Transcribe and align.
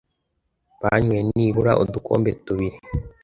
banyweye 0.81 1.23
nibura 1.35 1.71
udukombe 1.83 2.29
tubiri 2.45 2.77